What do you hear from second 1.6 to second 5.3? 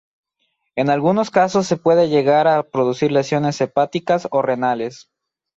se pueden llegar a producir lesiones hepáticas o renales.